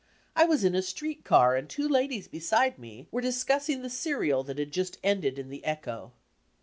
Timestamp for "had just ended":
4.57-5.37